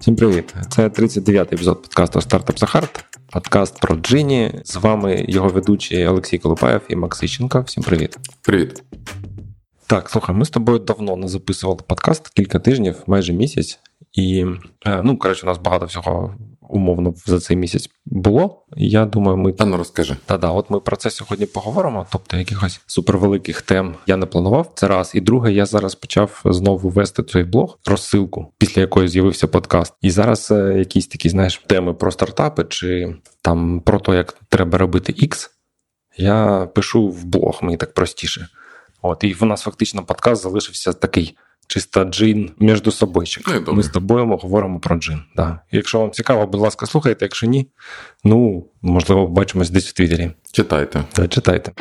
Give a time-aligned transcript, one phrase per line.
[0.00, 0.54] Всім привіт!
[0.70, 3.04] Це 39-й епізод подкасту Стартап Захарт.
[3.32, 4.50] Подкаст про Джині.
[4.64, 7.60] З вами його ведучі Олексій Колупаєв і Макс Іщенко.
[7.60, 8.18] Всім привіт.
[8.42, 8.82] Привіт.
[9.86, 13.78] Так, слухай, ми з тобою давно не записували подкаст, кілька тижнів, майже місяць.
[14.12, 14.46] І
[14.86, 16.34] е, ну, коротше, у нас багато всього
[16.70, 18.66] умовно за цей місяць було.
[18.76, 20.16] Я думаю, ми Та ну розкажи.
[20.26, 22.06] Та-да, от ми про це сьогодні поговоримо.
[22.12, 24.72] Тобто, якихось супервеликих тем я не планував.
[24.74, 25.12] Це раз.
[25.14, 29.94] І друге, я зараз почав знову вести цей блог, розсилку, після якої з'явився подкаст.
[30.00, 34.78] І зараз е, якісь такі, знаєш, теми про стартапи чи там про те, як треба
[34.78, 35.50] робити X,
[36.16, 38.48] я пишу в блог, мені так простіше.
[39.02, 41.36] От, і в нас фактично подкаст залишився такий.
[41.70, 43.64] Чисто джин між собойчик.
[43.66, 43.72] Ну.
[43.72, 45.22] Ми з тобою говоримо про джин.
[45.36, 45.60] Да.
[45.72, 47.24] Якщо вам цікаво, будь ласка, слухайте.
[47.24, 47.66] Якщо ні,
[48.24, 50.30] ну можливо, побачимось десь в Твіттері.
[50.52, 51.04] Читайте.
[51.16, 51.72] Да, читайте.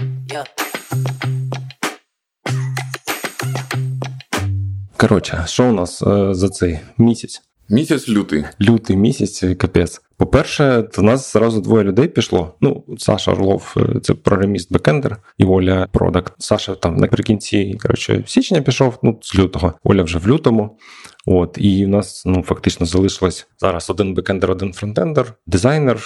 [4.97, 7.41] Коротше, що у нас е, за цей місяць?
[7.69, 8.43] Місяць лютий.
[8.61, 10.01] Лютий місяць, е, капець.
[10.17, 12.55] По-перше, до нас зразу двоє людей пішло.
[12.61, 16.33] Ну, Саша Орлов, е, це програміст бекендер, і Оля продакт.
[16.37, 19.73] Саша там наприкінці коротше, січня пішов, ну з лютого.
[19.83, 20.77] Оля вже в лютому.
[21.25, 26.01] От, і у нас ну фактично залишилось зараз один бекендер, один фронтендер, дизайнер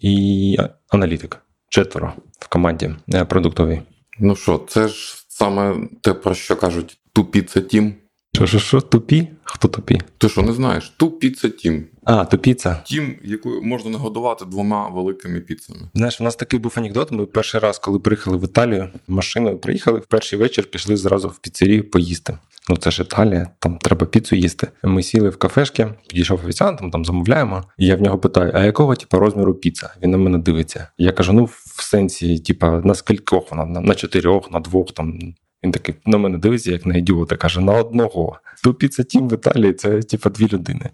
[0.00, 0.56] і
[0.88, 1.38] аналітик.
[1.68, 3.82] Четверо в команді е, продуктовій.
[4.18, 7.94] Ну що, це ж саме те, про що кажуть two pizza team.
[8.32, 9.28] Що, що, що, тупі?
[9.44, 10.00] Хто тупі?
[10.18, 10.94] Ти що не знаєш?
[10.96, 11.86] Тупі це тім.
[12.04, 12.82] А, тупіця.
[12.84, 15.80] Тім, яку можна нагодувати двома великими піцами.
[15.94, 17.12] Знаєш, у нас такий був анекдот.
[17.12, 21.38] Ми перший раз, коли приїхали в Італію, машиною приїхали в перший вечір, пішли зразу в
[21.38, 22.38] піцерію поїсти.
[22.68, 24.68] Ну це ж Італія, там треба піцу їсти.
[24.82, 27.64] Ми сіли в кафешки, підійшов офіціант, ми там замовляємо.
[27.78, 29.94] І я в нього питаю: а якого типу, розміру піца?
[30.02, 30.86] Він на мене дивиться.
[30.98, 35.18] Я кажу: ну в сенсі, типа, на скількох вона на, на чотирьох, на двох там.
[35.64, 38.38] Він такий на мене дивиться, як на ідіота, каже: на одного.
[38.64, 40.90] Ту піца тім в Італії це типа дві людини.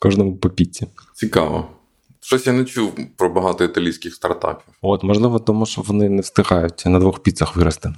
[0.00, 0.86] Кожному по піці.
[1.14, 1.68] Цікаво.
[2.20, 4.74] Щось я не чув про багато італійських стартапів.
[4.82, 7.94] От, можливо, тому що вони не встигають на двох піцах вирости.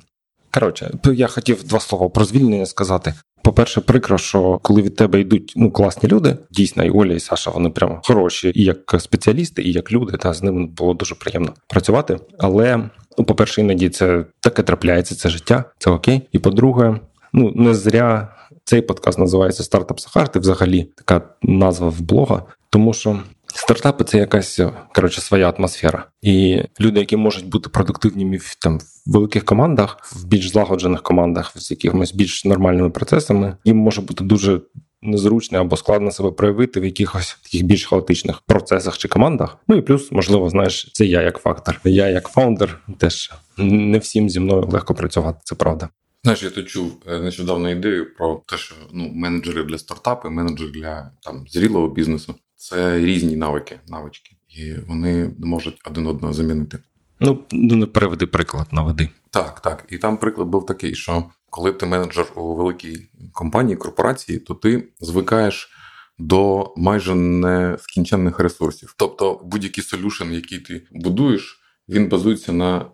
[0.55, 3.15] Коротше, я хотів два слова про звільнення сказати.
[3.43, 7.51] По-перше, прикро, що коли від тебе йдуть ну класні люди, дійсно, і Оля, і Саша,
[7.51, 11.55] вони прямо хороші, і як спеціалісти, і як люди, та з ними було дуже приємно
[11.69, 12.19] працювати.
[12.39, 16.29] Але, ну, по-перше, іноді це таке трапляється, це життя, це окей.
[16.33, 17.01] І по-друге,
[17.33, 23.19] ну не зря цей подкаст називається Стартап Сахарти, взагалі така назва в блога, тому що.
[23.55, 24.61] Стартапи це якась
[24.95, 30.25] коротше своя атмосфера, і люди, які можуть бути продуктивними в там в великих командах, в
[30.25, 34.61] більш злагоджених командах, з якимось більш нормальними процесами, їм може бути дуже
[35.03, 39.57] незручно або складно себе проявити в якихось таких більш хаотичних процесах чи командах.
[39.69, 41.81] Ну і плюс, можливо, знаєш, це я як фактор.
[41.85, 45.39] Я як фаундер теж не всім зі мною легко працювати.
[45.45, 45.89] Це правда.
[46.25, 50.71] Знаєш, я тут чув е, нещодавно ідею про те, що ну, менеджери для стартапу, менеджери
[50.71, 56.79] для там зрілого бізнесу це різні навики, навички, і вони можуть один одного замінити.
[57.21, 59.09] Ну, ну не переведи приклад наведи.
[59.31, 59.85] Так, так.
[59.89, 64.89] І там приклад був такий, що коли ти менеджер у великій компанії, корпорації, то ти
[65.01, 65.71] звикаєш
[66.19, 68.95] до майже нескінченних ресурсів.
[68.99, 72.91] Тобто будь-який солюшн, який ти будуєш, він базується на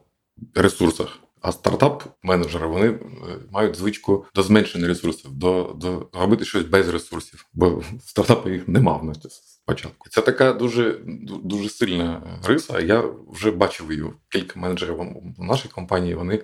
[0.55, 1.19] ресурсах.
[1.41, 2.99] А стартап-менеджери вони е,
[3.51, 8.69] мають звичку до зменшення ресурсів, до до робити щось без ресурсів, бо в стартапу їх
[8.69, 9.13] не мав
[9.67, 10.09] спочатку.
[10.11, 11.01] Це така дуже
[11.45, 12.81] дуже сильна риса.
[12.81, 14.05] Я вже бачив її.
[14.29, 14.97] Кілька менеджерів
[15.39, 16.43] в нашій компанії вони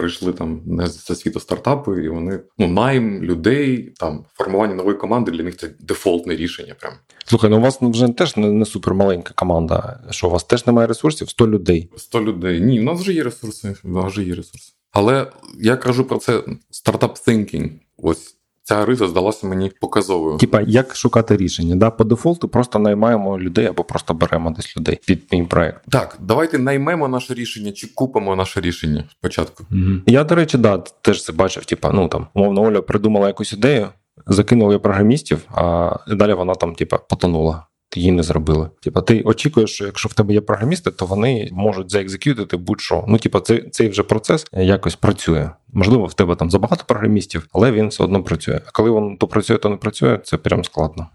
[0.00, 5.32] прийшли там не зі світу стартапи, і вони ну найм людей, там формування нової команди
[5.32, 6.74] для них це дефолтне рішення.
[6.80, 6.92] Прям
[7.24, 10.00] слухай, ну у вас вже теж не, не супер маленька команда.
[10.10, 11.30] Що у вас теж немає ресурсів?
[11.30, 11.90] 100 людей.
[11.96, 12.60] 100 людей.
[12.60, 13.74] Ні, у нас вже є ресурси.
[13.84, 14.72] У нас вже є ресурси.
[14.92, 17.70] Але я кажу про це стартап thinking.
[17.96, 20.38] Ось ця риза здалася мені показовою.
[20.38, 21.76] Типа, як шукати рішення?
[21.76, 21.90] Да?
[21.90, 25.82] По дефолту просто наймаємо людей або просто беремо десь людей під мій проект.
[25.90, 29.64] Так, давайте наймемо наше рішення чи купимо наше рішення спочатку.
[29.70, 30.00] Угу.
[30.06, 31.64] Я, до речі, да, теж це бачив.
[31.64, 33.88] Типа, ну там, умовно, Оля придумала якусь ідею,
[34.26, 37.66] закинула програмістів, а далі вона там, типа, потонула.
[37.96, 38.70] Її не зробили.
[38.80, 43.04] Типа, ти очікуєш, що якщо в тебе є програмісти, то вони можуть заекзекютити будь-що.
[43.08, 45.50] Ну, типа, цей цей вже процес якось працює.
[45.72, 48.60] Можливо, в тебе там забагато програмістів, але він все одно працює.
[48.66, 51.08] А коли він то працює, то не працює, це прям складно.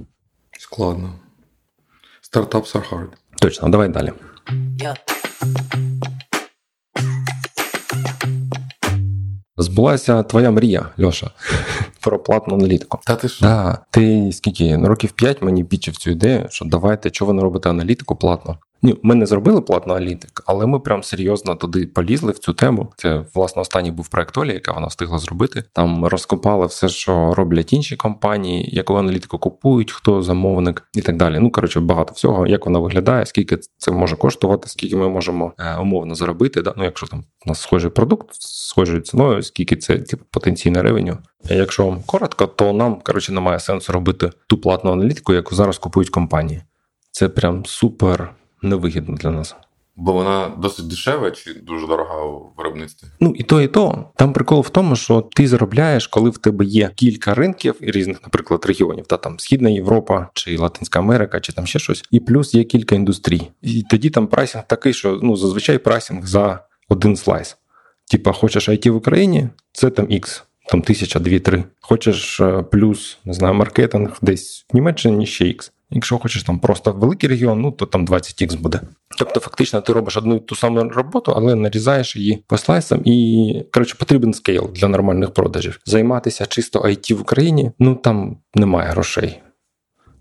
[0.60, 1.14] Складно.
[2.34, 3.08] Startups are hard.
[3.40, 4.12] Точно, давай далі.
[9.58, 11.32] Збулася твоя мрія, Льоша,
[12.06, 13.00] про платну аналітику.
[13.06, 13.46] Та ти що?
[13.46, 17.69] Да, ти скільки років 5 мені бічив цю ідею, що давайте, чого ви не робите
[17.69, 18.57] аналітику платно.
[18.86, 22.94] Ні, ми не зробили платну аналітику, але ми прям серйозно туди полізли в цю тему.
[22.98, 25.64] Це власне останній був проект Олі, яка вона встигла зробити.
[25.74, 31.40] Там розкопали все, що роблять інші компанії, яку аналітику купують, хто замовник і так далі.
[31.40, 35.78] Ну коротше, багато всього, як вона виглядає, скільки це може коштувати, скільки ми можемо е,
[35.78, 36.62] умовно заробити.
[36.62, 36.74] Да?
[36.78, 41.18] Ну, якщо там у нас схожий продукт, схожою ціною, скільки це типу, потенційне ревеню.
[41.50, 46.10] Якщо вам коротко, то нам коротше немає сенсу робити ту платну аналітику, яку зараз купують
[46.10, 46.62] компанії.
[47.12, 48.36] Це прям супер
[48.66, 49.56] невигідно для нас.
[49.98, 53.08] Бо вона досить дешева чи дуже дорога у виробництві?
[53.20, 54.10] Ну і то, і то.
[54.16, 58.66] Там прикол в тому, що ти заробляєш, коли в тебе є кілька ринків різних, наприклад,
[58.66, 62.64] регіонів, та там Східна Європа, чи Латинська Америка, чи там ще щось, і плюс є
[62.64, 63.42] кілька індустрій.
[63.62, 66.60] І тоді там прайсинг такий, що ну зазвичай прайсинг за
[66.90, 67.58] один слайс.
[68.12, 70.44] Типа, хочеш IT в Україні, це там X.
[70.68, 71.64] Там тисяча, дві-три.
[71.82, 75.72] Хочеш е, плюс, не знаю, маркетинг десь в Німеччині ще X.
[75.96, 78.82] Якщо хочеш там просто великий регіон, ну то там 20х буде.
[79.18, 83.66] Тобто, фактично, ти робиш одну і ту саму роботу, але нарізаєш її по слайсам, і
[83.74, 85.80] коротше потрібен скейл для нормальних продажів.
[85.86, 89.42] Займатися чисто IT в Україні, ну там немає грошей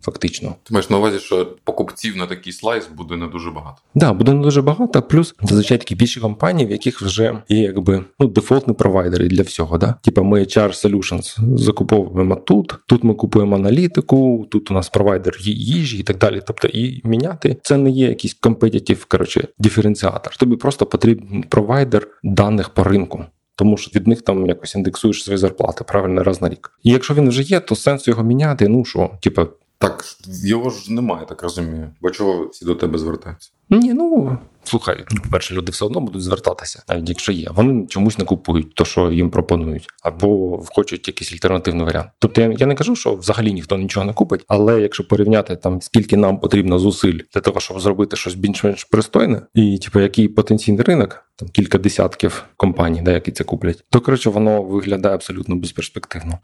[0.04, 0.54] фактично.
[0.62, 3.76] Ти маєш на увазі, що покупців на такий слайс буде не дуже багато.
[3.76, 5.02] Так, да, буде не дуже багато.
[5.02, 9.78] Плюс зазвичай такі більші компанії, в яких вже є якби ну дефолтні провайдери для всього.
[9.78, 9.94] Да?
[10.02, 15.98] Типа ми HR Solutions закуповуємо тут, тут ми купуємо аналітику, тут у нас провайдер їжі
[15.98, 16.42] і так далі.
[16.46, 20.36] Тобто, і міняти це не є якийсь компетитив, коротше, диференціатор.
[20.36, 23.24] Тобі просто потрібен провайдер даних по ринку.
[23.56, 26.70] Тому що від них там якось індексуєш свої зарплати правильно раз на рік.
[26.82, 28.68] І якщо він вже є, то сенсу його міняти.
[28.68, 29.46] Ну що, типу,
[29.84, 30.04] так,
[30.44, 31.90] його ж немає, так розумію.
[32.00, 33.50] Бо чого всі до тебе звертаються?
[33.70, 37.48] Ні, ну слухай, по-перше, люди все одно будуть звертатися, навіть якщо є.
[37.54, 42.08] Вони чомусь не купують то, що їм пропонують, або хочуть якийсь альтернативний варіант.
[42.18, 45.82] Тобто я, я не кажу, що взагалі ніхто нічого не купить, але якщо порівняти там
[45.82, 50.84] скільки нам потрібно зусиль для того, щоб зробити щось більш-менш пристойне, і типу, який потенційний
[50.84, 56.38] ринок, там кілька десятків компаній, да, які це куплять, то коротше воно виглядає абсолютно безперспективно.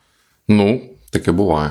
[0.49, 1.71] Ну, таке буває.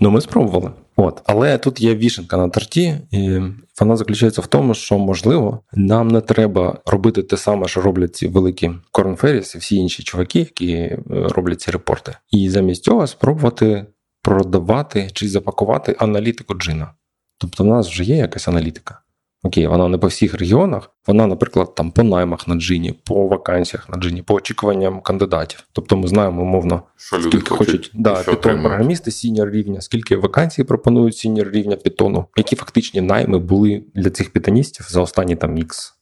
[0.00, 0.70] Ну, ми спробували.
[0.96, 3.40] От, але тут є вішенка на торті, і
[3.80, 8.28] вона заключається в тому, що можливо нам не треба робити те саме, що роблять ці
[8.28, 13.06] великі Korn Ferry і всі інші чуваки, які е, роблять ці репорти, і замість цього
[13.06, 13.86] спробувати
[14.22, 16.94] продавати чи запакувати аналітику Джина.
[17.38, 19.00] Тобто, в нас вже є якась аналітика.
[19.42, 23.88] Окей, вона не по всіх регіонах, вона, наприклад, там по наймах на Джині, по вакансіях
[23.88, 25.64] на Джині, по очікуванням кандидатів.
[25.72, 30.16] Тобто ми знаємо, умовно, що люди скільки хочуть, хочуть да, Python програмісти senior рівня, скільки
[30.16, 35.58] вакансій пропонують senior рівня питону, які фактичні найми були для цих пітоністів за останні там
[35.58, 35.94] ікс,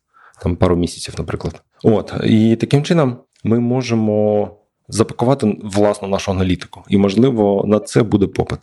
[0.42, 1.62] там пару місяців, наприклад.
[1.82, 4.50] От і таким чином ми можемо
[4.88, 8.58] запакувати власну нашу аналітику, і можливо на це буде попит.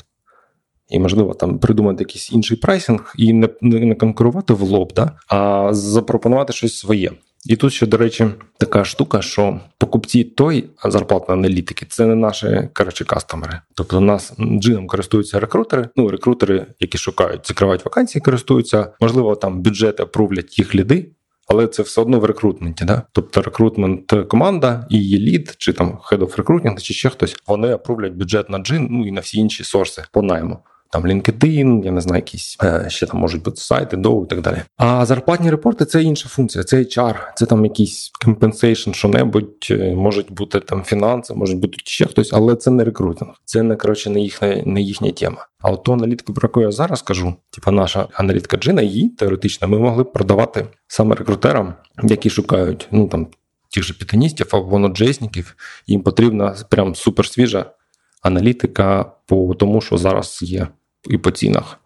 [0.90, 5.12] І, можливо, там придумати якийсь інший прайсинг і не не конкурувати в лоб, да?
[5.28, 7.12] а запропонувати щось своє.
[7.46, 8.28] І тут ще, до речі,
[8.58, 13.60] така штука, що покупці той зарплатної аналітики це не наші коротше, кастомери.
[13.76, 15.90] Тобто, у нас джином користуються рекрутери.
[15.96, 18.94] Ну, рекрутери, які шукають, закривають вакансії, користуються.
[19.00, 21.12] Можливо, там бюджети оправлять їх ліди.
[21.48, 23.02] Але це все одно в рекрутменті, да?
[23.12, 27.74] Тобто рекрутмент команда і її лід, чи там head of recruiting, чи ще хтось, вони
[27.74, 30.60] оправлять бюджет на джин, ну і на всі інші сорси по найму
[30.90, 34.42] там LinkedIn, я не знаю, якісь е, ще там можуть бути сайти, доу і так
[34.42, 34.58] далі.
[34.78, 39.96] А зарплатні репорти це інша функція, це HR, це там якийсь compensation, що небудь, е,
[39.96, 44.10] можуть бути там фінанси, можуть бути ще хтось, але це не рекрутинг, це не коротше
[44.10, 45.48] не їхня, не їхня тема.
[45.62, 49.68] А от ту аналітику, про яку я зараз кажу, типа наша аналітика Джина, її теоретично
[49.68, 51.74] ми могли б продавати саме рекрутерам,
[52.04, 53.28] які шукають ну там
[53.76, 55.56] тих же пітаністів або ноджесників,
[55.88, 57.66] їм потрібна прям суперсвіжа
[58.26, 60.68] аналітика по тому, що зараз є
[61.10, 61.80] і по цінах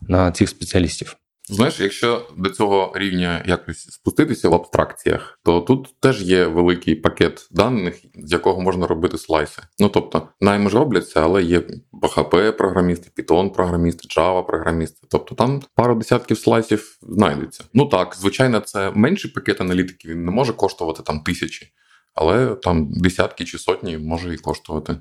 [0.00, 1.16] на цих спеціалістів.
[1.48, 7.48] Знаєш, якщо до цього рівня якось спуститися в абстракціях, то тут теж є великий пакет
[7.50, 9.62] даних, з якого можна робити слайси.
[9.78, 11.62] Ну тобто, найми ж робляться, але є
[12.02, 15.06] PHP програмісти, Python програмісти, Java програмісти.
[15.10, 17.64] Тобто там пару десятків слайсів знайдеться.
[17.74, 21.66] Ну так, звичайно, це менший пакет аналітики, він не може коштувати там тисячі,
[22.14, 24.96] але там десятки чи сотні може і коштувати.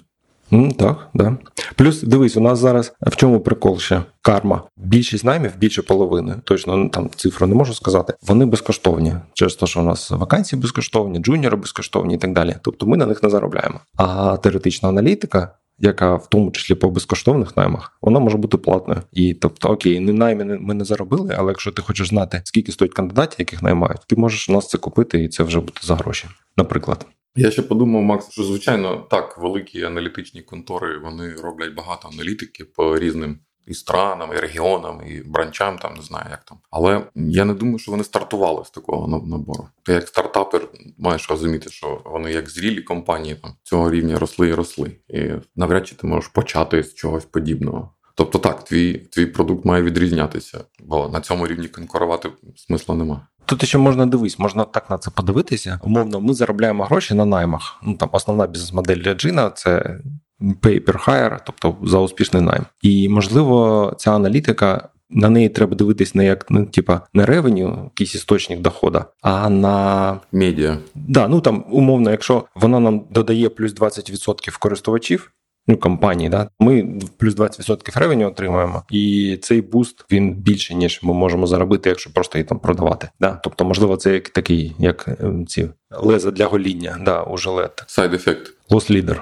[0.52, 1.38] Mm, так, да.
[1.76, 4.64] Плюс дивись, у нас зараз в чому прикол ще карма.
[4.78, 6.36] Більшість наймів, більше половини.
[6.44, 8.14] Точно ну, там цифру не можу сказати.
[8.22, 9.16] Вони безкоштовні.
[9.34, 12.56] Через те, що у нас вакансії безкоштовні, джуніори безкоштовні і так далі.
[12.62, 13.80] Тобто ми на них не заробляємо.
[13.98, 15.56] А теоретична аналітика.
[15.80, 19.02] Яка в тому числі по безкоштовних наймах, вона може бути платною.
[19.12, 22.94] І тобто, окей, не наймі ми не заробили, але якщо ти хочеш знати, скільки стоять
[22.94, 26.28] кандидатів, яких наймають, ти можеш у нас це купити, і це вже буде за гроші,
[26.58, 27.06] наприклад.
[27.36, 33.00] Я ще подумав, Макс, що звичайно так, великі аналітичні контори вони роблять багато аналітики по
[33.00, 36.58] різним і странам, і регіонам, і бранчам, там не знаю, як там.
[36.72, 39.68] Але я не думаю, що вони стартували з такого набору.
[39.84, 44.54] Ти як стартапер маєш розуміти, що вони як зрілі компанії там цього рівня росли і
[44.54, 44.92] росли.
[45.08, 47.94] І навряд чи ти можеш почати з чогось подібного.
[48.16, 53.22] Тобто так, твій твій продукт має відрізнятися, бо на цьому рівні конкурувати смисла немає.
[53.46, 55.80] Тут ще можна дивись, можна так на це подивитися.
[55.84, 57.80] Умовно, ми заробляємо гроші на наймах.
[57.84, 60.00] Ну там основна бізнес-модель для Джина це
[60.42, 62.66] pay per hire, тобто за успішний найм.
[62.82, 64.90] І можливо, ця аналітика.
[65.16, 70.18] На неї треба дивитись не як ну, типа не ревеню, якийсь істочник доходу, а на
[70.32, 70.78] медіа.
[70.96, 75.32] Да, ну там умовно, якщо вона нам додає плюс 20% користувачів,
[75.68, 81.14] ну, компанії, да, ми плюс 20% ревеню отримуємо, і цей буст він більше, ніж ми
[81.14, 83.10] можемо заробити, якщо просто її там продавати.
[83.20, 83.40] Да?
[83.44, 87.84] Тобто, можливо, це як такий, як ем, ці леза для гоління, да, у Gillette.
[87.88, 88.54] Side effect.
[88.70, 89.22] Loss leader.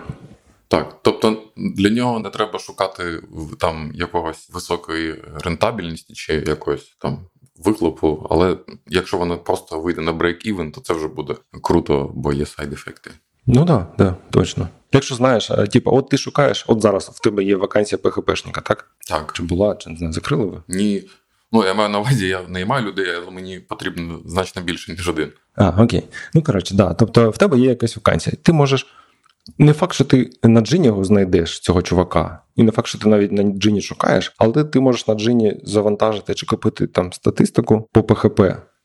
[0.67, 3.21] Так, тобто для нього не треба шукати
[3.59, 7.19] там якогось високої рентабельності чи якогось там
[7.65, 8.57] вихлопу, але
[8.87, 13.11] якщо воно просто вийде на break-even, то це вже буде круто, бо є side ефекти.
[13.47, 14.67] Ну да, да, точно.
[14.93, 18.87] Якщо знаєш, типу, от ти шукаєш, от зараз в тебе є вакансія PHPшника, так?
[19.09, 19.33] Так.
[19.35, 20.61] Чи була, чи не знаю, закрили ви?
[20.67, 21.03] Ні.
[21.51, 25.31] Ну, я маю на увазі, я наймаю людей, але мені потрібно значно більше, ніж один.
[25.55, 26.03] А, окей.
[26.33, 26.93] Ну, коротше, да.
[26.93, 28.35] Тобто в тебе є якась вакансія.
[28.43, 28.87] Ти можеш.
[29.57, 33.09] Не факт, що ти на джині його знайдеш цього чувака, і не факт, що ти
[33.09, 38.03] навіть на джині шукаєш, але ти можеш на джині завантажити чи купити там статистику по
[38.03, 38.41] ПХП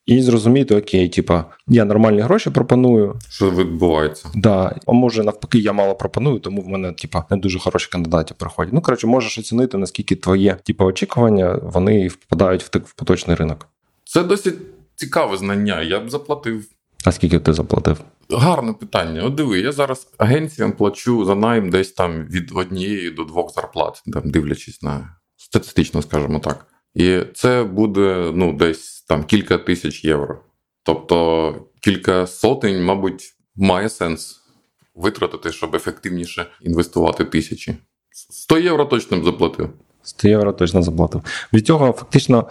[0.07, 3.17] і зрозуміти, окей, типа, я нормальні гроші пропоную.
[3.29, 4.29] Що відбувається?
[4.35, 8.35] Да, А може навпаки, я мало пропоную, тому в мене типа не дуже хороші кандидати
[8.39, 8.73] приходять.
[8.73, 13.69] Ну коротше, можеш оцінити, наскільки твоє типу, очікування вони впадають в в поточний ринок.
[14.05, 14.55] Це досить
[14.95, 15.83] цікаве знання.
[15.83, 16.65] Я б заплатив.
[17.05, 18.01] А скільки ти заплатив?
[18.31, 19.23] Гарне питання.
[19.23, 24.03] От диви, я зараз агенціям плачу за найм десь там від однієї до двох зарплат,
[24.13, 26.67] там дивлячись на статистично, скажімо так.
[26.95, 30.39] І це буде ну, десь там кілька тисяч євро.
[30.83, 34.41] Тобто кілька сотень, мабуть, має сенс
[34.95, 37.77] витратити, щоб ефективніше інвестувати тисячі.
[38.11, 39.71] 100 євро точно б заплатив.
[40.03, 41.23] 100 євро точно заплатив.
[41.53, 42.49] Від цього фактично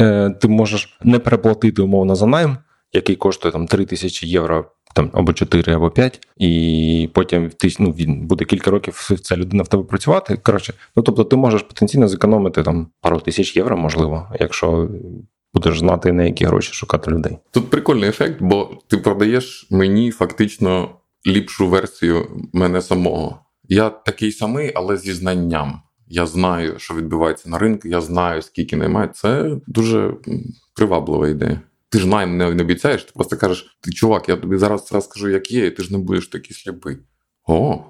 [0.00, 2.56] е, ти можеш не переплатити умовно за найм,
[2.92, 8.26] який коштує там 3 тисячі євро там або 4, або 5, і потім ну, він
[8.26, 10.36] буде кілька років ця людина в тебе працювати.
[10.36, 14.88] Коротше, ну тобто ти можеш потенційно зекономити там пару тисяч євро, можливо, якщо
[15.56, 17.38] будеш знати, на які гроші шукати людей.
[17.50, 20.90] Тут прикольний ефект, бо ти продаєш мені фактично
[21.26, 23.40] ліпшу версію мене самого.
[23.68, 25.80] Я такий самий, але зі знанням.
[26.08, 29.16] Я знаю, що відбувається на ринку, я знаю, скільки наймають.
[29.16, 30.14] Це дуже
[30.74, 31.60] приваблива ідея.
[31.88, 35.50] Ти ж найм не, обіцяєш, ти просто кажеш: ти чувак, я тобі зараз скажу, як
[35.50, 36.96] є, і ти ж не будеш такий сліпий.
[37.46, 37.84] О,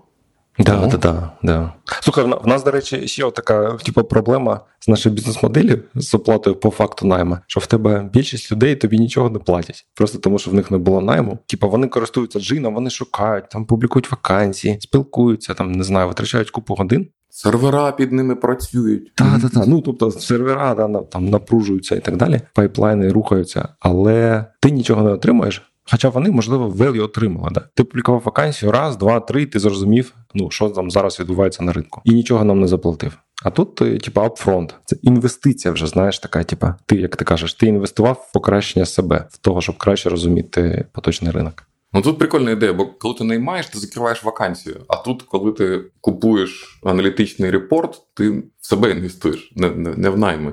[0.58, 1.72] Да, да, да, да.
[2.00, 6.70] Слухай, в нас, до речі, ще така типу, проблема з нашої бізнес-моделі з оплатою по
[6.70, 10.54] факту найму, що в тебе більшість людей тобі нічого не платять, просто тому що в
[10.54, 11.38] них не було найму.
[11.46, 16.74] Типу вони користуються джином, вони шукають, там публікують вакансії, спілкуються, там не знаю, витрачають купу
[16.74, 17.08] годин.
[17.30, 19.14] Сервера під ними працюють.
[19.14, 19.64] Так, так, так.
[19.66, 25.10] Ну тобто сервера да, там напружуються і так далі, пайплайни рухаються, але ти нічого не
[25.10, 25.62] отримуєш.
[25.90, 27.50] Хоча вони, можливо, велі отримали.
[27.52, 27.60] Да?
[27.74, 32.00] Ти публікував вакансію, раз, два, три, ти зрозумів, ну що там зараз відбувається на ринку,
[32.04, 33.18] і нічого нам не заплатив.
[33.44, 34.74] А тут, типа, апфронт.
[34.84, 39.28] Це інвестиція вже, знаєш, така, типа, ти, як ти кажеш, ти інвестував в покращення себе,
[39.30, 41.62] в того, щоб краще розуміти поточний ринок.
[41.92, 44.76] Ну тут прикольна ідея, бо коли ти наймаєш, ти закриваєш вакансію.
[44.88, 50.18] А тут, коли ти купуєш аналітичний репорт, ти в себе інвестуєш, не не, не в
[50.18, 50.52] найми.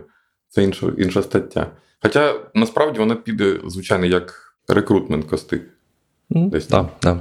[0.50, 1.72] Це інша інша стаття.
[2.02, 5.62] Хоча насправді вона піде, звичайно, як recruitment кости.
[6.30, 7.18] Десь Так, так.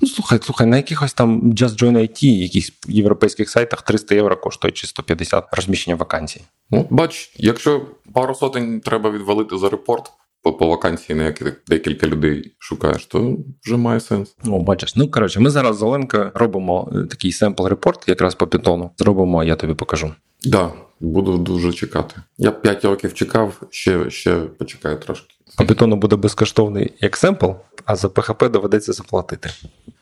[0.00, 4.72] Ну, слухай, слухай, на якихось там Just Join IT, якихось європейських сайтах 300 євро коштує
[4.72, 6.40] чи 150 розміщення вакансій.
[6.70, 10.12] Ну, бач, якщо пару сотень треба відвалити за репорт
[10.42, 14.36] по, по вакансії, на яких декілька людей шукаєш, то вже має сенс.
[14.46, 14.96] О, бачиш.
[14.96, 18.90] Ну коротше, ми зараз з Оленкою робимо е, такий sample report, якраз по питону.
[18.96, 20.06] Зробимо, я тобі покажу.
[20.06, 22.14] Так, да, буду дуже чекати.
[22.38, 25.34] Я 5 років чекав, ще, ще почекаю трошки.
[25.56, 27.50] А бетону буде безкоштовний як семпл,
[27.84, 29.50] а за ПХП доведеться заплатити.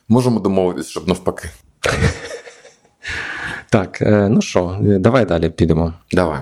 [0.09, 1.50] Можемо домовитися, щоб навпаки.
[3.71, 5.95] Так, е, ну що, е, давай далі підемо.
[6.12, 6.40] Давай.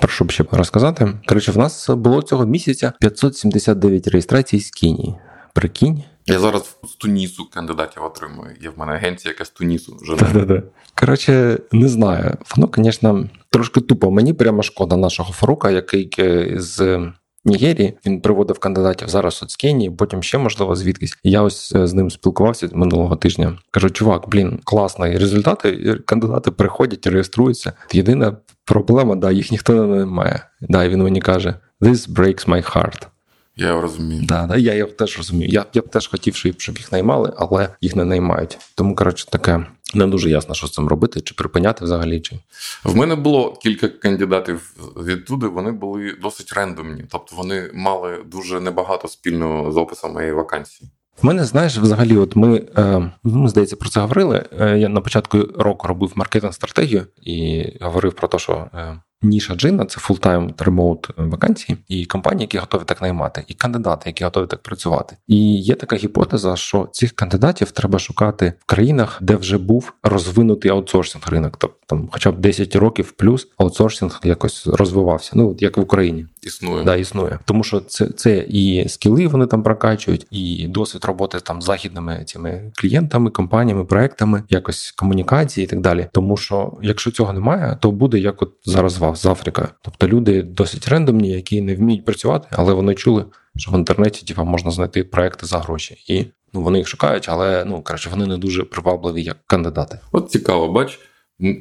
[0.00, 1.08] Прошу б ще розказати.
[1.26, 5.14] Коротше, в нас було цього місяця 579 реєстрацій з Кенії.
[5.54, 6.02] Прикинь.
[6.26, 8.56] Я зараз з Тунісу кандидатів отримую.
[8.62, 10.16] Є в мене агенція, яка з Тунісу вже.
[10.16, 10.62] Да-да-да.
[10.94, 12.36] Коротше, не знаю.
[12.56, 14.10] Воно, звісно, трошки тупо.
[14.10, 16.10] Мені прямо шкода нашого Фарука, який
[16.56, 17.00] з
[17.44, 17.98] Нігерії.
[18.06, 21.18] Він приводив кандидатів зараз от з Кенії, потім ще можливо звідкись.
[21.24, 23.58] Я ось е, з ним спілкувався минулого тижня.
[23.70, 27.72] Кажу, чувак, блін, класний результати кандидати приходять, реєструються.
[27.92, 30.42] Єдина проблема, да, їх ніхто не має.
[30.60, 33.06] Да, і він мені каже: This breaks my heart.
[33.60, 34.22] Я його розумію.
[34.24, 35.50] Да, да, я його теж розумію.
[35.52, 38.58] Я я б теж хотів, щоб їх наймали, але їх не наймають.
[38.74, 42.20] Тому, коротше, таке не дуже ясно, що з цим робити, чи припиняти взагалі.
[42.20, 42.36] чи...
[42.84, 49.08] В мене було кілька кандидатів відтуди, вони були досить рендомні, тобто вони мали дуже небагато
[49.08, 50.90] спільного з описом моєї вакансії.
[51.22, 54.44] В мене, знаєш, взагалі, от ми е, ну, здається, про це говорили.
[54.60, 59.54] Е, я на початку року робив маркетинг стратегію і говорив про те, що е, Ніша
[59.54, 64.46] Джина це full-time remote вакансії, і компанії, які готові так наймати, і кандидати, які готові
[64.46, 65.16] так працювати.
[65.26, 70.70] І є така гіпотеза, що цих кандидатів треба шукати в країнах, де вже був розвинутий
[70.70, 75.32] аутсорсинг ринок, тобто там, хоча б 10 років плюс аутсорсинг якось розвивався.
[75.34, 79.62] Ну як в Україні існує, да існує, тому що це це і скіли вони там
[79.62, 85.80] прокачують, і досвід роботи там з західними цими клієнтами, компаніями, проектами, якось комунікації і так
[85.80, 86.06] далі.
[86.12, 89.68] Тому що якщо цього немає, то буде як от зараз з Африка.
[89.82, 93.24] Тобто люди досить рендомні, які не вміють працювати, але вони чули,
[93.56, 96.04] що в інтернеті типу, можна знайти проекти за гроші.
[96.08, 99.98] І ну вони їх шукають, але ну коротше, вони не дуже привабливі як кандидати.
[100.12, 100.98] От цікаво, бач.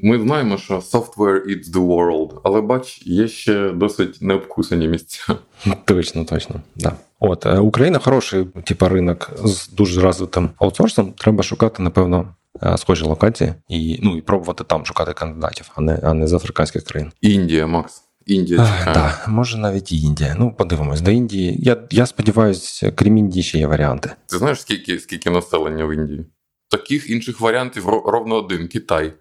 [0.04, 5.36] Ми знаємо, що software eats the world, але бач, є ще досить необкусані місця.
[5.86, 6.92] Точно, точно, да.
[7.20, 11.14] От е, Україна хороший, типу, ринок з дуже розвитим аутсорсом.
[11.18, 12.28] Треба шукати, напевно,
[12.64, 16.34] Е, схожі локації і ну і пробувати там шукати кандидатів, а не а не з
[16.34, 17.12] африканських країн.
[17.22, 18.04] Індія, Макс.
[18.26, 18.96] Індія чекає.
[18.96, 20.36] Так, може навіть і Індія.
[20.40, 21.58] Ну, подивимось, до Індії.
[21.60, 24.12] Я я сподіваюся, крім Індії ще є варіанти.
[24.26, 26.26] Ти знаєш, скільки скільки населення в Індії?
[26.72, 29.14] Таких інших варіантів ровно один Китай.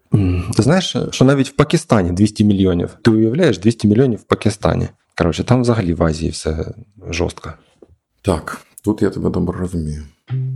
[0.56, 2.96] Ти знаєш, що навіть в Пакистані 200 мільйонів.
[3.02, 4.88] Ти уявляєш 200 мільйонів в Пакистані.
[5.18, 6.74] Коротше, там взагалі в Азії все
[7.10, 7.52] жорстко.
[8.22, 10.02] Так, тут я тебе добре розумію.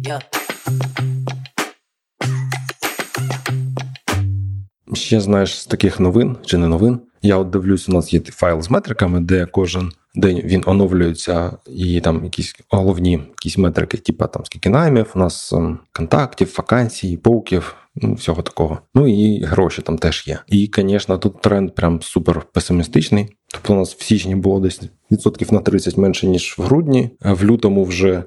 [0.03, 0.21] Yeah.
[4.95, 7.01] Ще знаєш з таких новин чи не новин.
[7.23, 12.01] Я от дивлюсь, у нас є файл з метриками, де кожен день він оновлюється, і
[12.01, 17.75] там якісь головні якісь метрики, типу там скільки наймів, у нас ем, контактів, вакансій, пауків,
[17.97, 18.79] ну всього такого.
[18.95, 20.39] Ну і гроші там теж є.
[20.49, 23.37] І, звісно, тут тренд прям супер песимістичний.
[23.49, 27.45] Тобто у нас в січні було десь відсотків на 30 менше ніж в грудні, в
[27.45, 28.25] лютому вже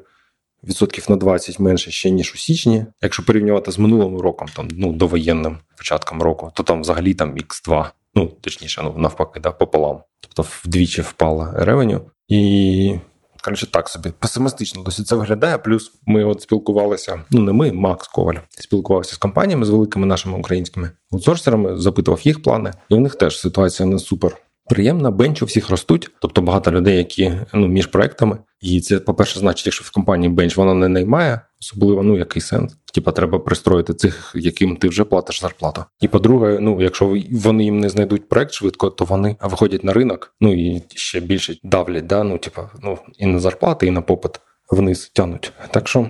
[0.63, 2.85] відсотків на 20 менше ще ніж у січні.
[3.01, 7.85] Якщо порівнювати з минулим роком, там ну довоєнним початком року, то там взагалі там X2,
[8.15, 9.99] ну точніше, ну навпаки, да, пополам.
[10.19, 12.01] Тобто вдвічі впала ревеню.
[12.27, 12.95] І
[13.43, 15.57] коротше, так собі песимістично досить це виглядає.
[15.57, 17.21] Плюс ми от спілкувалися.
[17.31, 22.43] Ну не ми, Макс Коваль, спілкувався з компаніями з великими нашими українськими аутсорсерами, запитував їх
[22.43, 24.37] плани, і в них теж ситуація не супер
[24.69, 28.37] приємна, бенч у всіх ростуть, тобто багато людей, які ну між проектами.
[28.61, 32.77] І це, по-перше, значить, якщо в компанії бенч вона не наймає, особливо ну який сенс.
[32.93, 35.85] Типа треба пристроїти цих, яким ти вже платиш зарплату.
[36.01, 40.35] І по-друге, ну якщо вони їм не знайдуть проект швидко, то вони виходять на ринок,
[40.41, 44.39] ну і ще більше давлять, да, ну типа, ну і на зарплати, і на попит
[44.71, 45.51] вниз тянуть.
[45.71, 46.09] Так що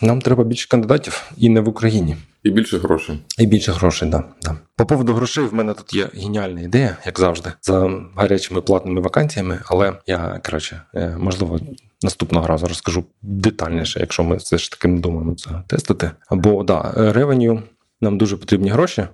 [0.00, 2.16] нам треба більше кандидатів і не в Україні.
[2.44, 3.18] І більше грошей.
[3.38, 4.56] І більше грошей, да, да.
[4.76, 9.60] По поводу грошей, в мене тут є геніальна ідея, як завжди, за гарячими платними вакансіями.
[9.66, 11.60] Але я коротше, е, можливо,
[12.02, 16.10] наступного разу розкажу детальніше, якщо ми все ж таки не думаємо це тестити.
[16.30, 17.62] Бо да, ревеню
[18.00, 19.06] нам дуже потрібні гроші,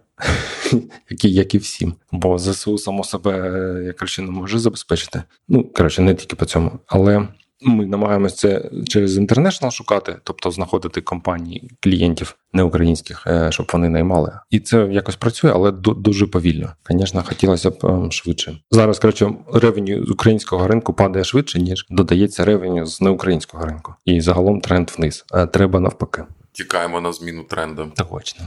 [1.10, 1.94] які як і всім.
[2.12, 3.32] Бо ЗСУ само себе
[3.86, 5.22] я коротше, не може забезпечити.
[5.48, 7.28] Ну коротше, не тільки по цьому, але.
[7.62, 14.33] Ми намагаємося це через інтернешнл шукати, тобто знаходити компанії клієнтів неукраїнських, е, щоб вони наймали.
[14.51, 16.73] І це якось працює, але дуже повільно.
[16.90, 18.59] Звісно, хотілося б ем, швидше.
[18.70, 23.94] Зараз коротше, ревеню з українського ринку падає швидше, ніж додається ревеню з неукраїнського ринку.
[24.05, 25.25] І загалом тренд вниз.
[25.53, 26.25] Треба навпаки.
[26.53, 27.92] Тікаємо на зміну тренду.
[27.96, 28.44] Точно.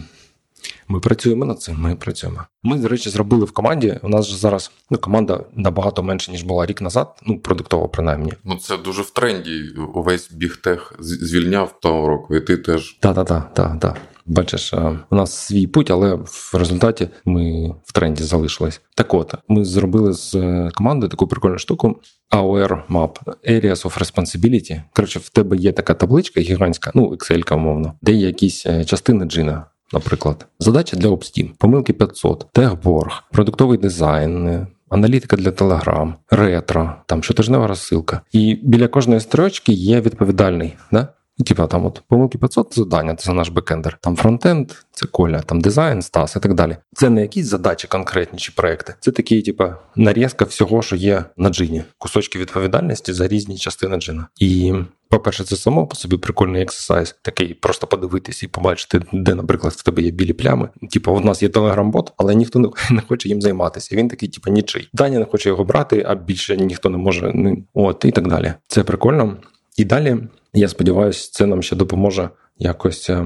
[0.88, 1.76] Ми працюємо над цим.
[1.80, 2.40] Ми працюємо.
[2.64, 4.00] Ми, до речі, зробили в команді.
[4.04, 7.16] У нас же зараз ну, команда набагато менше ніж була рік назад.
[7.26, 8.34] Ну продуктово, принаймні.
[8.44, 9.64] Ну це дуже в тренді.
[9.94, 13.98] Увесь бігтех звільняв того року, і ти теж так, так, так, так, так.
[14.26, 14.74] Бачиш,
[15.10, 18.82] у нас свій путь, але в результаті ми в тренді залишились.
[18.96, 22.00] Так от ми зробили з е, командою таку прикольну штуку.
[22.32, 23.18] AOR Map,
[23.50, 24.82] Areas of Responsibility.
[24.94, 29.26] Коротше, в тебе є така табличка гігантська, ну Excel, умовно, де є якісь е, частини
[29.26, 29.66] джина.
[29.94, 37.68] Наприклад, задача для обстім, помилки 500, техборг, продуктовий дизайн, аналітика для Telegram, ретро, там щотижнева
[37.68, 38.22] розсилка.
[38.32, 40.76] І біля кожної строчки є відповідальний.
[40.92, 41.08] Да?
[41.46, 43.98] Типа там от помилки 500 завдання, це наш бекендер.
[44.02, 46.78] Там фронтенд, це коля, там дизайн, стас і так далі.
[46.96, 48.96] Це не якісь задачі конкретні чи проекти.
[49.00, 54.28] Це такі, типа, нарізка всього, що є на джині, кусочки відповідальності за різні частини джина.
[54.40, 54.74] І
[55.14, 59.84] по-перше, це само по собі прикольний ексерсайз, такий просто подивитись і побачити, де, наприклад, в
[59.84, 60.70] тебе є білі плями.
[60.92, 62.60] Типу, у нас є телеграм-бот, але ніхто
[62.92, 63.96] не хоче їм займатися.
[63.96, 64.90] Він такий, типу, нічий.
[64.94, 67.32] Даня не хоче його брати, а більше ніхто не може.
[67.36, 68.54] Ну, от і так далі.
[68.68, 69.38] Це прикольно.
[69.78, 70.18] І далі,
[70.54, 73.10] я сподіваюся, це нам ще допоможе якось.
[73.10, 73.26] Е,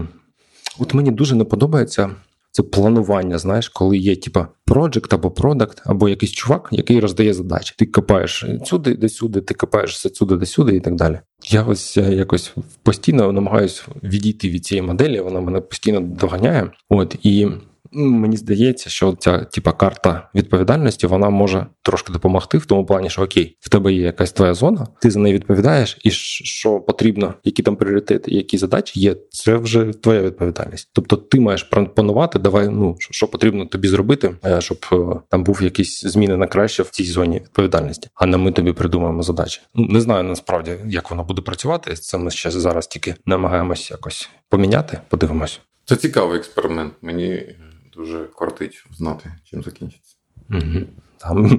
[0.79, 2.09] от мені дуже не подобається.
[2.51, 7.73] Це планування, знаєш, коли є типа проджект або продакт, або якийсь чувак, який роздає задачі.
[7.77, 11.19] Ти копаєш сюди, де сюди, ти копаєш сюди, де сюди, і так далі.
[11.45, 15.19] Я ось е, якось постійно намагаюся відійти від цієї моделі.
[15.19, 16.71] Вона мене постійно доганяє.
[16.89, 17.47] От і
[17.91, 23.21] Мені здається, що ця типа карта відповідальності вона може трошки допомогти в тому плані, що
[23.21, 27.63] окей, в тебе є якась твоя зона, ти за неї відповідаєш, і що потрібно, які
[27.63, 30.89] там пріоритети, які задачі є, це вже твоя відповідальність.
[30.93, 31.63] Тобто ти маєш
[31.95, 36.47] планувати, давай, ну що потрібно тобі зробити, е, щоб е, там був якісь зміни на
[36.47, 38.09] краще в цій зоні відповідальності.
[38.15, 39.61] А не ми тобі придумаємо задачі.
[39.75, 41.93] Ну не знаю насправді, як воно буде працювати.
[41.93, 44.99] Це ми ще зараз тільки намагаємось якось поміняти.
[45.09, 45.59] Подивимось.
[45.85, 46.93] Це цікавий експеримент.
[47.01, 47.55] Мені
[47.97, 50.15] дуже кортить знати, чим закінчиться.
[50.49, 50.85] Угу.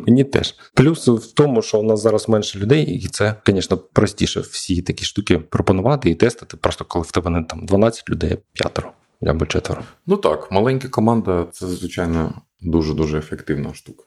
[0.07, 4.41] Мені теж плюс в тому, що у нас зараз менше людей, і це, звісно, простіше
[4.41, 6.57] всі такі штуки пропонувати і тестити.
[6.57, 8.93] Просто коли в тебе не там 12 людей, п'ятеро
[9.27, 9.83] або четверо.
[10.07, 14.05] Ну так, маленька команда це звичайно дуже дуже ефективна штука.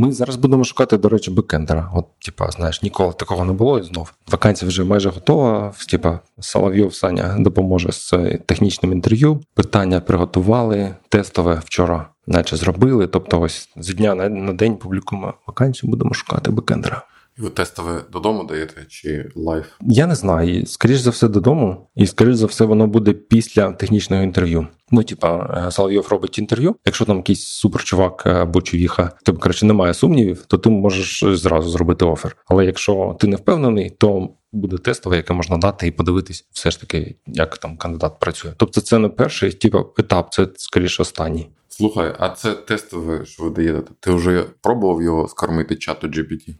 [0.00, 1.90] Ми зараз будемо шукати, до речі, бекендера.
[1.94, 4.12] От, типа, знаєш, ніколи такого не було і знов.
[4.30, 5.72] Вакансія вже майже готова.
[5.90, 8.14] Типа, Соловйов Саня допоможе з
[8.46, 9.40] технічним інтерв'ю.
[9.54, 13.06] Питання приготували, тестове вчора, наче зробили.
[13.06, 17.02] Тобто, ось з дня на день публікуємо вакансію, будемо шукати бекендера.
[17.40, 19.66] Ви тестове додому даєте чи live?
[19.80, 20.66] Я не знаю.
[20.66, 24.66] Скоріш за все, додому, і скоріш за все, воно буде після технічного інтерв'ю.
[24.90, 26.76] Ну, типа, е, Соловйов робить інтерв'ю.
[26.86, 31.70] Якщо там якийсь суперчувак е, або чувіха, тобі коротше немає сумнівів, то ти можеш зразу
[31.70, 32.36] зробити офер.
[32.46, 36.80] Але якщо ти не впевнений, то буде тестове, яке можна дати і подивитись, все ж
[36.80, 38.52] таки, як там кандидат працює.
[38.56, 41.50] Тобто, це не перший типу, етап, це скоріше останній.
[41.68, 43.92] Слухай, а це тестове, що ви даєте?
[44.00, 46.54] Ти вже пробував його скормити чату GPT?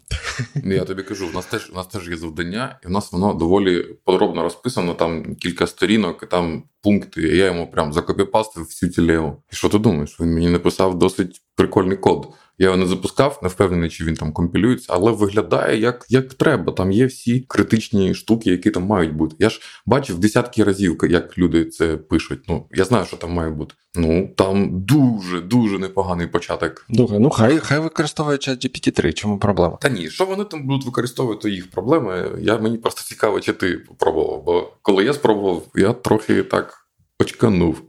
[0.64, 3.12] Ну, я тобі кажу, в нас теж у нас теж є завдання, і в нас
[3.12, 4.94] воно доволі подробно розписано.
[4.94, 7.22] Там кілька сторінок, і там пункти.
[7.22, 9.42] і Я йому прям закопіпастив всю тілеву.
[9.53, 10.20] І що ти думаєш?
[10.20, 12.29] Він мені написав досить прикольний код.
[12.59, 16.73] Я його не запускав, не впевнений, чи він там компілюється, але виглядає як як треба.
[16.73, 19.37] Там є всі критичні штуки, які там мають бути.
[19.38, 22.40] Я ж бачив десятки разів, як люди це пишуть.
[22.49, 23.75] Ну я знаю, що там має бути.
[23.94, 26.87] Ну там дуже дуже непоганий початок.
[26.88, 29.77] Добре, ну хай хай використовує чат GPT 3 Чому проблема?
[29.77, 32.31] Та ні, що вони там будуть використовувати, їх проблеми.
[32.40, 34.42] Я мені просто цікаво, чи ти пробував.
[34.44, 36.87] Бо коли я спробував, я трохи так
[37.20, 37.83] очканув.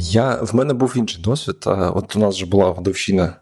[0.00, 1.56] Я в мене був інший досвід.
[1.66, 3.36] От у нас вже була годовщина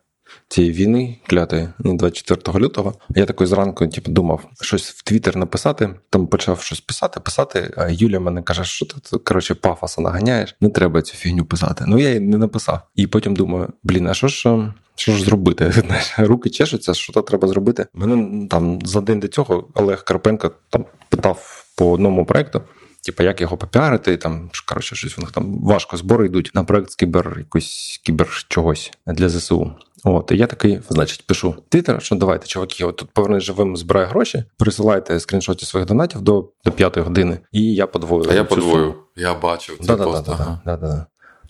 [0.49, 2.95] цієї війни, клятої 24 лютого.
[3.09, 5.95] Я такий зранку типу, думав, щось в Твіттер написати.
[6.11, 7.75] Там почав щось писати, писати.
[7.77, 11.85] А Юля мене каже, що ти коротше пафоса наганяєш, не треба цю фігню писати.
[11.87, 12.81] Ну я її не написав.
[12.95, 14.73] І потім думаю, блін, а що ж?
[14.99, 15.73] Що ж зробити?
[16.19, 17.87] Руки чешуться, що то треба зробити.
[17.95, 22.63] Мене там за день до цього Олег Карпенко там питав по одному проекту,
[23.07, 26.91] типу, як його попіарити, там коротше, щось у них там важко збори йдуть на проект
[26.91, 29.73] з кібер якось кібер чогось для ЗСУ.
[30.05, 34.07] От, і я такий, значить, пишу Твіттер, що давайте, чуваки, от тут повернуть живим, збирає
[34.07, 38.31] гроші, присилайте скріншоти своїх донатів до до п'ятої години, і я подвою.
[38.31, 38.95] А я подвою.
[39.17, 39.97] Я бачив да.
[39.97, 41.07] Да, да, да,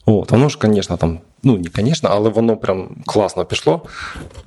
[0.06, 3.82] От, воно ж, звісно, там, ну не звісно, але воно прям класно пішло.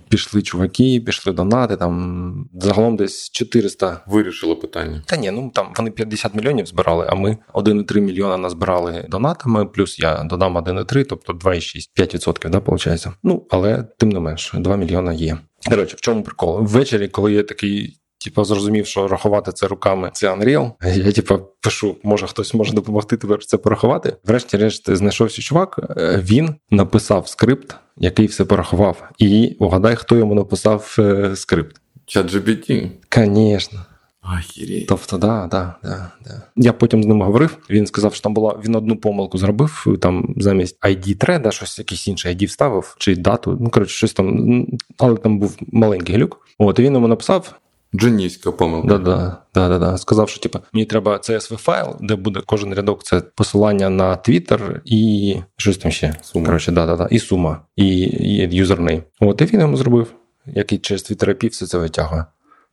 [0.09, 1.77] Пішли чуваки, пішли донати.
[1.77, 4.01] Там загалом десь 400.
[4.07, 5.03] Вирішили питання.
[5.05, 9.99] Та ні, ну там вони 50 мільйонів збирали, а ми 1,3 мільйона назбирали донатами, плюс
[9.99, 13.07] я додам 1,3, тобто 2,6, 5%, да, виходить.
[13.23, 15.37] Ну, але тим не менш, 2 мільйона є.
[15.69, 16.59] Коротше, в чому прикол?
[16.61, 20.71] Ввечері, коли є такий Типу, зрозумів, що рахувати це руками це Unreal.
[20.95, 24.15] Я типу, пишу, може хтось може допомогти тепер це порахувати.
[24.25, 25.79] Врешті-решт знайшовся чувак.
[25.97, 29.09] Е, він написав скрипт, який все порахував.
[29.17, 31.81] І угадай, хто йому написав е, скрипт.
[32.05, 32.89] Чат GPT?
[33.15, 33.79] Звісно.
[34.21, 34.85] Ахірі.
[34.89, 36.41] Тобто, да, да, да, да.
[36.55, 37.57] Я потім з ним говорив.
[37.69, 39.97] Він сказав, що там була він одну помилку зробив.
[40.01, 43.57] Там замість ID треда, щось якийсь інший ID вставив, чи дату.
[43.61, 44.65] Ну коротше, щось там,
[44.97, 46.47] але там був маленький глюк.
[46.57, 47.53] От і він йому написав.
[47.95, 48.87] Дженійська помилка.
[48.87, 49.97] Да-да, да-да-да.
[49.97, 54.79] Сказав, що типу, мені треба csv файл, де буде кожен рядок це посилання на Twitter
[54.85, 56.15] і щось там ще.
[56.21, 56.45] Сума.
[56.45, 57.07] Коротше, да-да-да.
[57.11, 59.03] І сума, і, і юзернейм.
[59.19, 60.13] От і він йому зробив.
[60.45, 62.25] який через твій терапії все це витягує.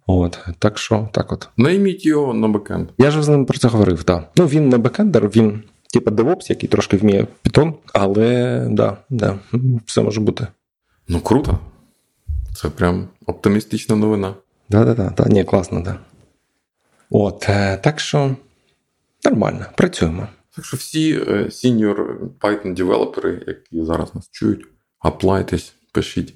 [0.07, 1.49] От, так що, так от.
[1.57, 2.89] Найміть його на бекенд.
[2.99, 4.31] Я ж з ним про це говорив, так.
[4.37, 9.39] Ну, він не бекендер, він типу DevOps, який трошки вміє Python, але да, да,
[9.87, 10.47] все може бути.
[11.09, 11.59] Ну круто.
[12.55, 14.35] Це прям оптимістична новина.
[14.69, 15.99] Да-да-да, да, ні, класно, да.
[17.11, 18.37] От, е, так що
[19.25, 20.29] нормально, працюємо.
[20.57, 24.67] Так що всі senior Python девелопери, які зараз нас чують,
[24.99, 26.35] аплайтесь, пишіть.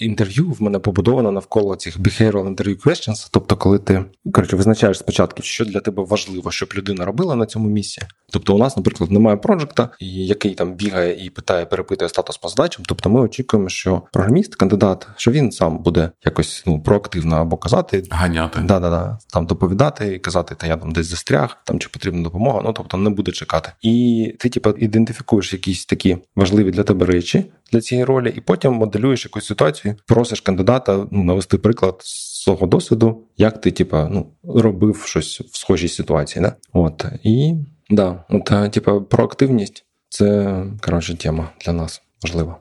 [0.00, 5.42] Інтерв'ю в мене побудовано навколо цих behavioral interview questions, тобто, коли ти коротше, визначаєш спочатку,
[5.42, 8.02] що для тебе важливо, щоб людина робила на цьому місці.
[8.32, 12.84] Тобто, у нас, наприклад, немає проджекта, який там бігає і питає, перепитує статус по задачам.
[12.88, 18.02] Тобто, ми очікуємо, що програміст, кандидат, що він сам буде якось ну проактивно або казати,
[18.10, 21.88] ганяти, да, да, да, там доповідати і казати, та я там десь застряг, там чи
[21.88, 22.60] потрібна допомога.
[22.64, 23.72] Ну тобто не буде чекати.
[23.82, 28.72] І ти, типу, ідентифікуєш якісь такі важливі для тебе речі для цієї ролі, і потім
[28.72, 34.26] моделюєш якусь ситуацію, просиш кандидата ну, навести приклад з свого досвіду, як ти, типу, ну,
[34.44, 36.42] робив щось в схожій ситуації.
[36.42, 36.56] Да?
[36.72, 37.54] От і
[37.90, 42.56] да, от, типу, проактивність це коротше тема для нас важлива.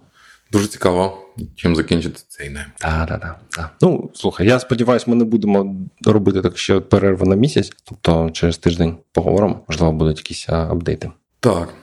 [0.51, 1.17] Дуже цікаво,
[1.55, 2.67] чим закінчити цей найм.
[2.77, 3.75] Так, так, так.
[3.81, 8.57] Ну, слухай, я сподіваюся, ми не будемо робити так ще перерву на місяць, тобто через
[8.57, 11.11] тиждень поговоримо, можливо, будуть якісь апдейти.
[11.39, 11.73] Так,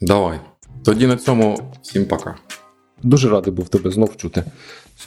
[0.00, 0.40] давай.
[0.84, 2.36] Тоді на цьому всім пока.
[3.02, 4.44] Дуже радий був тебе знов чути.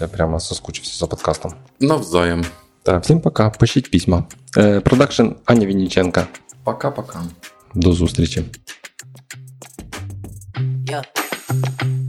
[0.02, 1.54] Я прямо соскучився за подкастом.
[1.80, 2.46] Навзаєм.
[2.84, 3.50] Так, всім пока.
[3.50, 4.24] Пишіть письма.
[4.84, 6.28] Продакшн Аня Вінніченка.
[6.64, 7.24] Пока-пока.
[7.74, 8.46] До зустрічі.
[10.86, 12.05] Yeah.